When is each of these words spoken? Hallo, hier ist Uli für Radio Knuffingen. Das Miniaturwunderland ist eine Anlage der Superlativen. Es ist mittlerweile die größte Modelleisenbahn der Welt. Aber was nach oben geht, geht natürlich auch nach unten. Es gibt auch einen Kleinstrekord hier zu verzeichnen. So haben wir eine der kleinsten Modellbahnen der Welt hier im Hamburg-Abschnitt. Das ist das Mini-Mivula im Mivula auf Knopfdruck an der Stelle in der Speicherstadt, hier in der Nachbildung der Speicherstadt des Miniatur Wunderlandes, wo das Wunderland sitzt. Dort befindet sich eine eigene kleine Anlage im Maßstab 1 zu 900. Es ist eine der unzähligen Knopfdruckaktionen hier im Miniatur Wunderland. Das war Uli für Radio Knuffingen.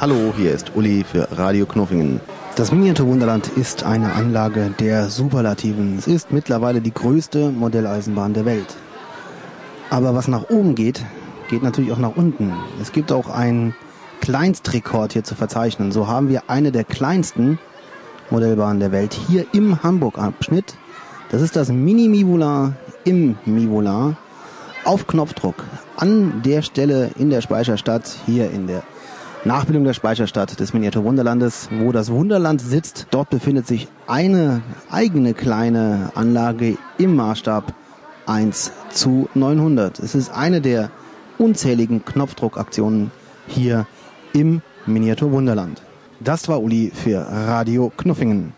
Hallo, 0.00 0.32
hier 0.36 0.52
ist 0.52 0.76
Uli 0.76 1.02
für 1.02 1.26
Radio 1.32 1.66
Knuffingen. 1.66 2.20
Das 2.54 2.70
Miniaturwunderland 2.70 3.48
ist 3.56 3.82
eine 3.82 4.12
Anlage 4.12 4.72
der 4.78 5.08
Superlativen. 5.08 5.98
Es 5.98 6.06
ist 6.06 6.30
mittlerweile 6.30 6.80
die 6.80 6.94
größte 6.94 7.50
Modelleisenbahn 7.50 8.32
der 8.32 8.44
Welt. 8.44 8.76
Aber 9.90 10.14
was 10.14 10.28
nach 10.28 10.50
oben 10.50 10.76
geht, 10.76 11.04
geht 11.50 11.64
natürlich 11.64 11.90
auch 11.90 11.98
nach 11.98 12.14
unten. 12.14 12.52
Es 12.80 12.92
gibt 12.92 13.10
auch 13.10 13.28
einen 13.28 13.74
Kleinstrekord 14.20 15.14
hier 15.14 15.24
zu 15.24 15.34
verzeichnen. 15.34 15.90
So 15.90 16.06
haben 16.06 16.28
wir 16.28 16.44
eine 16.46 16.70
der 16.70 16.84
kleinsten 16.84 17.58
Modellbahnen 18.30 18.78
der 18.78 18.92
Welt 18.92 19.18
hier 19.26 19.46
im 19.52 19.82
Hamburg-Abschnitt. 19.82 20.76
Das 21.32 21.42
ist 21.42 21.56
das 21.56 21.70
Mini-Mivula 21.70 22.74
im 23.02 23.36
Mivula 23.46 24.16
auf 24.84 25.08
Knopfdruck 25.08 25.64
an 25.96 26.40
der 26.44 26.62
Stelle 26.62 27.10
in 27.18 27.30
der 27.30 27.40
Speicherstadt, 27.40 28.16
hier 28.26 28.48
in 28.52 28.68
der 28.68 28.84
Nachbildung 29.44 29.84
der 29.84 29.94
Speicherstadt 29.94 30.58
des 30.58 30.74
Miniatur 30.74 31.04
Wunderlandes, 31.04 31.68
wo 31.78 31.92
das 31.92 32.10
Wunderland 32.10 32.60
sitzt. 32.60 33.06
Dort 33.10 33.30
befindet 33.30 33.66
sich 33.66 33.88
eine 34.06 34.62
eigene 34.90 35.32
kleine 35.32 36.10
Anlage 36.14 36.76
im 36.98 37.14
Maßstab 37.14 37.72
1 38.26 38.72
zu 38.90 39.28
900. 39.34 40.00
Es 40.00 40.14
ist 40.14 40.30
eine 40.30 40.60
der 40.60 40.90
unzähligen 41.38 42.04
Knopfdruckaktionen 42.04 43.12
hier 43.46 43.86
im 44.32 44.60
Miniatur 44.86 45.30
Wunderland. 45.30 45.82
Das 46.20 46.48
war 46.48 46.60
Uli 46.60 46.90
für 46.92 47.20
Radio 47.20 47.92
Knuffingen. 47.96 48.57